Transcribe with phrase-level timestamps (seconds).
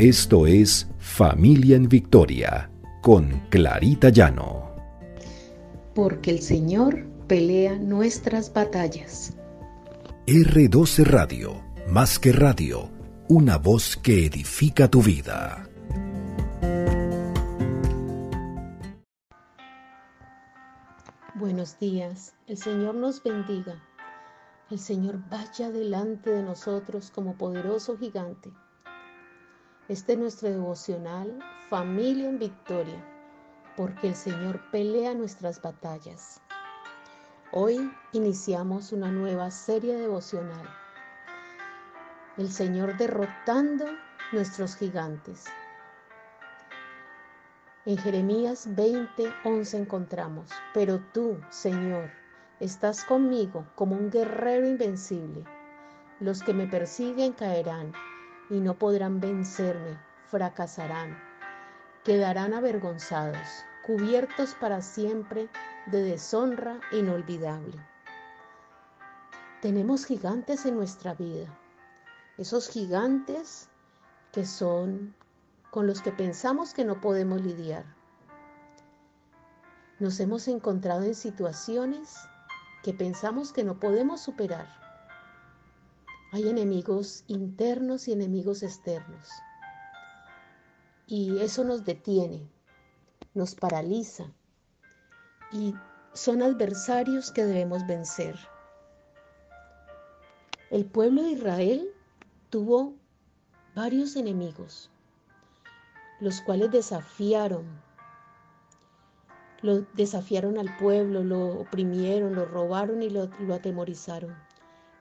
[0.00, 2.70] Esto es Familia en Victoria
[3.02, 4.74] con Clarita Llano.
[5.94, 9.36] Porque el Señor pelea nuestras batallas.
[10.26, 12.88] R12 Radio, más que radio,
[13.28, 15.68] una voz que edifica tu vida.
[21.34, 23.84] Buenos días, el Señor nos bendiga.
[24.70, 28.48] El Señor vaya delante de nosotros como poderoso gigante
[29.90, 33.04] este es nuestro devocional Familia en Victoria,
[33.76, 36.40] porque el Señor pelea nuestras batallas.
[37.50, 40.64] Hoy iniciamos una nueva serie devocional.
[42.36, 43.86] El Señor derrotando
[44.30, 45.46] nuestros gigantes.
[47.84, 52.12] En Jeremías 20, 11 encontramos, pero tú, Señor,
[52.60, 55.42] estás conmigo como un guerrero invencible.
[56.20, 57.92] Los que me persiguen caerán
[58.50, 59.96] y no podrán vencerme,
[60.26, 61.16] fracasarán,
[62.04, 63.46] quedarán avergonzados,
[63.86, 65.48] cubiertos para siempre
[65.86, 67.78] de deshonra inolvidable.
[69.62, 71.46] Tenemos gigantes en nuestra vida,
[72.38, 73.68] esos gigantes
[74.32, 75.14] que son
[75.70, 77.84] con los que pensamos que no podemos lidiar.
[80.00, 82.16] Nos hemos encontrado en situaciones
[82.82, 84.80] que pensamos que no podemos superar
[86.32, 89.28] hay enemigos internos y enemigos externos.
[91.06, 92.48] Y eso nos detiene,
[93.34, 94.32] nos paraliza.
[95.50, 95.74] Y
[96.12, 98.36] son adversarios que debemos vencer.
[100.70, 101.88] El pueblo de Israel
[102.48, 102.94] tuvo
[103.74, 104.88] varios enemigos,
[106.20, 107.66] los cuales desafiaron,
[109.62, 114.34] lo desafiaron al pueblo, lo oprimieron, lo robaron y lo, lo atemorizaron.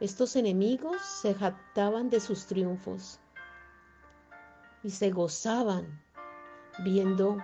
[0.00, 3.18] Estos enemigos se jactaban de sus triunfos
[4.84, 6.00] y se gozaban
[6.84, 7.38] viendo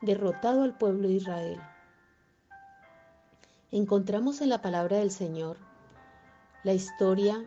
[0.00, 1.60] derrotado al pueblo de Israel.
[3.70, 5.58] Encontramos en la palabra del Señor
[6.64, 7.44] la historia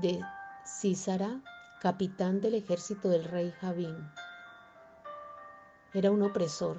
[0.00, 0.20] de
[0.64, 1.40] Císara,
[1.80, 3.96] capitán del ejército del rey Javín.
[5.92, 6.78] Era un opresor.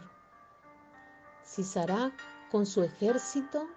[1.43, 2.13] Císara
[2.49, 3.67] con su ejército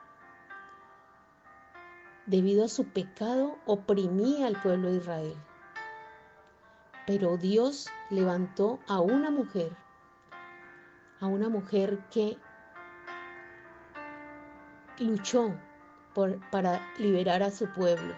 [2.27, 5.37] debido a su pecado, oprimía al pueblo de Israel.
[7.07, 9.77] Pero Dios levantó a una mujer,
[11.21, 12.39] a una mujer que
[14.99, 15.55] luchó
[16.51, 18.15] para liberar a su pueblo.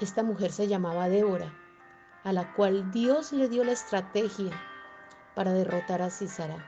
[0.00, 1.52] Esta mujer se llamaba Débora,
[2.24, 4.50] a la cual Dios le dio la estrategia
[5.34, 6.66] para derrotar a Cisara.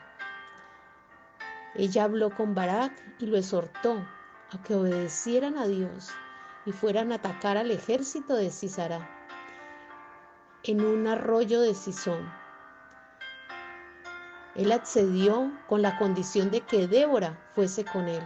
[1.75, 4.03] Ella habló con Barak y lo exhortó
[4.53, 6.11] a que obedecieran a Dios
[6.67, 9.09] y fueran a atacar al ejército de Cisara
[10.65, 12.31] en un arroyo de Sison.
[14.55, 18.23] Él accedió con la condición de que Débora fuese con él.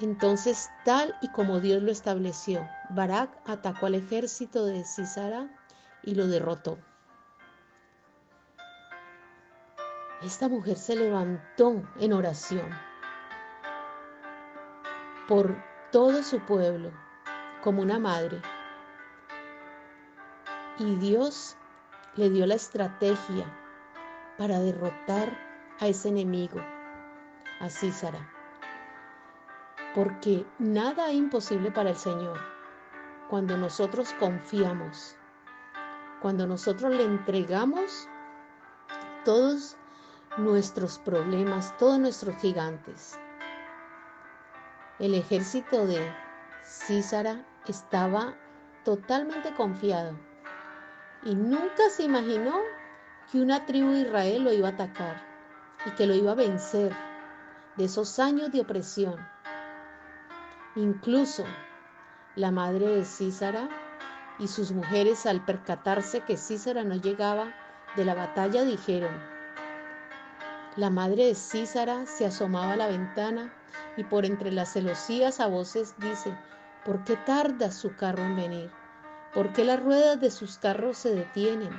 [0.00, 5.48] Entonces, tal y como Dios lo estableció, Barak atacó al ejército de Cisara
[6.02, 6.78] y lo derrotó.
[10.22, 12.89] Esta mujer se levantó en oración
[15.30, 16.90] por todo su pueblo
[17.62, 18.42] como una madre.
[20.76, 21.56] Y Dios
[22.16, 23.46] le dio la estrategia
[24.36, 25.38] para derrotar
[25.78, 26.60] a ese enemigo,
[27.60, 28.28] a Císara.
[29.94, 32.36] Porque nada es imposible para el Señor
[33.28, 35.14] cuando nosotros confiamos,
[36.20, 38.08] cuando nosotros le entregamos
[39.24, 39.76] todos
[40.38, 43.16] nuestros problemas, todos nuestros gigantes.
[45.00, 45.98] El ejército de
[46.62, 48.34] Císara estaba
[48.84, 50.20] totalmente confiado
[51.22, 52.54] y nunca se imaginó
[53.32, 55.22] que una tribu de Israel lo iba a atacar
[55.86, 56.94] y que lo iba a vencer
[57.76, 59.16] de esos años de opresión.
[60.76, 61.46] Incluso
[62.36, 63.70] la madre de Císara
[64.38, 67.54] y sus mujeres al percatarse que Císara no llegaba
[67.96, 69.14] de la batalla dijeron,
[70.76, 73.52] la madre de Císara se asomaba a la ventana
[73.96, 76.36] y por entre las celosías a voces dice,
[76.84, 78.70] ¿por qué tarda su carro en venir?
[79.34, 81.70] ¿Por qué las ruedas de sus carros se detienen?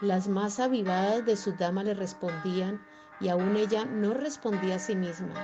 [0.00, 2.84] Las más avivadas de sus damas le respondían
[3.20, 5.34] y aún ella no respondía a sí misma.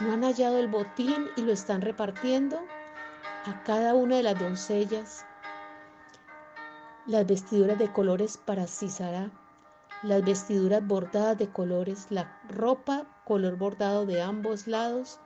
[0.00, 2.58] ¿No han hallado el botín y lo están repartiendo?
[3.46, 5.24] A cada una de las doncellas
[7.06, 9.30] las vestiduras de colores para Cisara
[10.04, 15.18] las vestiduras bordadas de colores, la ropa color bordado de ambos lados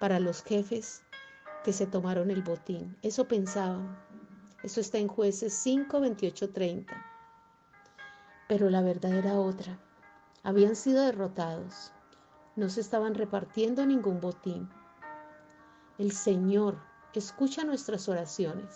[0.00, 1.04] para los jefes
[1.62, 2.96] que se tomaron el botín.
[3.02, 3.96] Eso pensaban.
[4.64, 6.92] Eso está en jueces 5, 28, 30.
[8.48, 9.78] Pero la verdad era otra.
[10.42, 11.92] Habían sido derrotados.
[12.56, 14.68] No se estaban repartiendo ningún botín.
[15.96, 16.76] El Señor
[17.12, 18.74] escucha nuestras oraciones.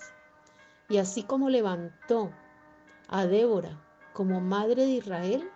[0.89, 2.31] Y así como levantó
[3.09, 3.88] a Débora
[4.19, 5.49] como madre de Israel,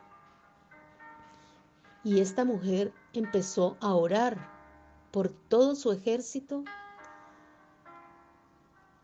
[2.04, 4.38] y esta mujer empezó a orar
[5.10, 6.62] por todo su ejército,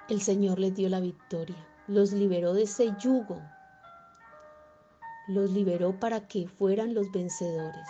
[0.09, 1.57] el Señor les dio la victoria,
[1.89, 3.43] los liberó de ese yugo,
[5.27, 7.89] los liberó para que fueran los vencedores.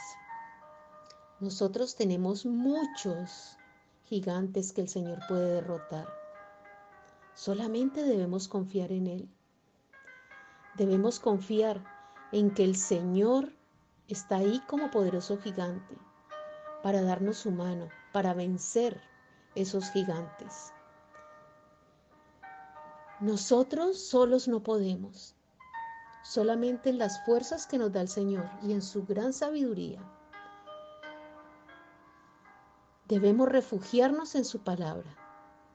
[1.38, 3.58] Nosotros tenemos muchos
[4.04, 6.08] gigantes que el Señor puede derrotar.
[7.34, 9.28] Solamente debemos confiar en Él.
[10.78, 11.82] Debemos confiar
[12.30, 13.52] en que el Señor
[14.06, 15.98] está ahí como poderoso gigante
[16.84, 19.02] para darnos su mano, para vencer
[19.56, 20.72] esos gigantes.
[23.18, 25.34] Nosotros solos no podemos,
[26.22, 30.00] solamente en las fuerzas que nos da el Señor y en su gran sabiduría.
[33.08, 35.16] Debemos refugiarnos en su palabra,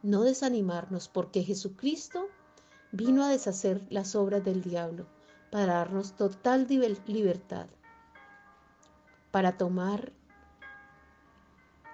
[0.02, 2.30] no desanimarnos, porque Jesucristo
[2.94, 5.08] vino a deshacer las obras del diablo
[5.52, 7.66] para darnos total libertad,
[9.32, 10.14] para tomar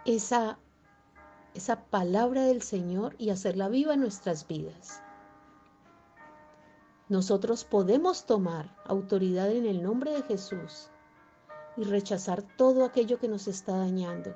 [0.05, 0.59] esa,
[1.53, 5.01] esa palabra del Señor y hacerla viva en nuestras vidas.
[7.07, 10.89] Nosotros podemos tomar autoridad en el nombre de Jesús
[11.77, 14.35] y rechazar todo aquello que nos está dañando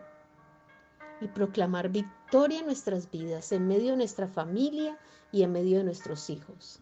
[1.24, 4.98] y proclamar victoria en nuestras vidas, en medio de nuestra familia
[5.32, 6.80] y en medio de nuestros hijos.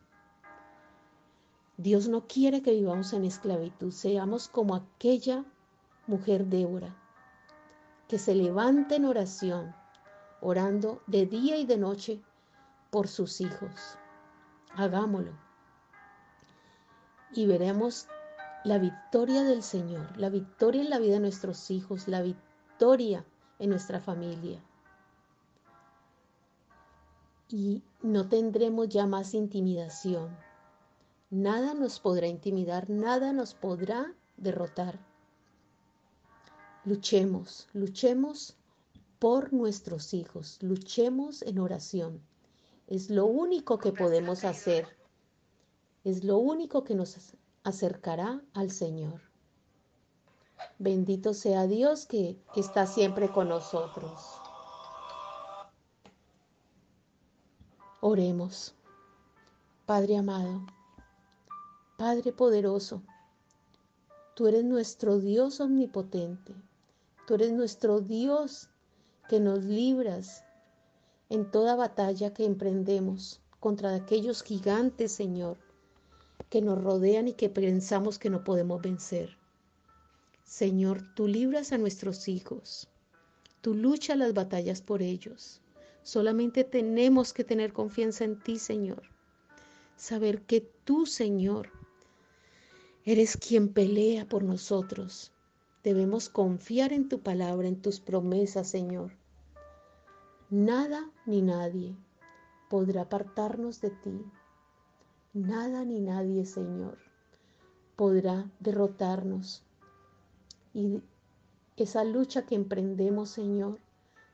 [1.78, 5.46] Dios no quiere que vivamos en esclavitud, seamos como aquella
[6.08, 6.96] mujer Débora,
[8.08, 9.74] que se levanta en oración,
[10.42, 12.22] orando de día y de noche
[12.90, 13.98] por sus hijos.
[14.76, 15.32] Hagámoslo
[17.34, 18.08] y veremos
[18.64, 23.26] la victoria del Señor, la victoria en la vida de nuestros hijos, la victoria
[23.62, 24.62] en nuestra familia.
[27.48, 30.38] Y no tendremos ya más intimidación.
[31.30, 35.00] Nada nos podrá intimidar, nada nos podrá derrotar.
[36.84, 38.58] Luchemos, luchemos
[39.20, 42.22] por nuestros hijos, luchemos en oración.
[42.88, 44.88] Es lo único que podemos hacer
[46.04, 49.22] es lo único que nos acercará al Señor.
[50.84, 54.42] Bendito sea Dios que está siempre con nosotros.
[58.00, 58.74] Oremos.
[59.86, 60.66] Padre amado,
[62.00, 63.04] Padre poderoso,
[64.34, 66.56] tú eres nuestro Dios omnipotente,
[67.28, 68.68] tú eres nuestro Dios
[69.30, 70.44] que nos libras
[71.30, 75.60] en toda batalla que emprendemos contra aquellos gigantes, Señor,
[76.50, 79.41] que nos rodean y que pensamos que no podemos vencer.
[80.44, 82.88] Señor, tú libras a nuestros hijos,
[83.62, 85.62] tú luchas las batallas por ellos.
[86.04, 89.04] Solamente tenemos que tener confianza en ti, Señor.
[89.96, 91.70] Saber que tú, Señor,
[93.06, 95.32] eres quien pelea por nosotros.
[95.84, 99.12] Debemos confiar en tu palabra, en tus promesas, Señor.
[100.50, 101.96] Nada ni nadie
[102.72, 104.26] podrá apartarnos de ti.
[105.34, 106.98] Nada ni nadie, Señor,
[107.96, 109.62] podrá derrotarnos.
[110.74, 111.02] Y
[111.78, 113.80] esa lucha que emprendemos, Señor,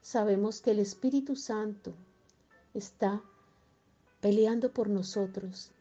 [0.01, 1.94] sabemos que el Espíritu Santo
[2.74, 3.22] está
[4.22, 5.72] peleando por nosotros,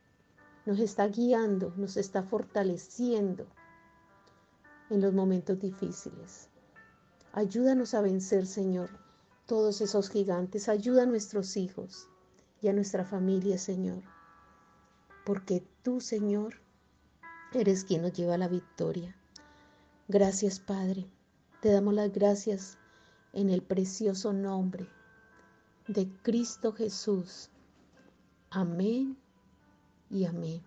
[0.64, 3.46] nos está guiando, nos está fortaleciendo
[4.90, 6.48] en los momentos difíciles.
[7.32, 8.90] Ayúdanos a vencer, Señor,
[9.46, 10.68] todos esos gigantes.
[10.68, 12.08] Ayuda a nuestros hijos
[12.62, 14.02] y a nuestra familia, Señor
[15.26, 16.54] porque tú, Señor,
[17.52, 19.16] eres quien nos lleva a la victoria.
[20.08, 21.06] Gracias, Padre.
[21.60, 22.78] Te damos las gracias
[23.32, 24.88] en el precioso nombre
[25.88, 27.50] de Cristo Jesús.
[28.50, 29.16] Amén
[30.08, 30.62] y amén.